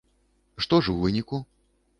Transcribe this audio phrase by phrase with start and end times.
[0.65, 1.43] Што ж у выніку?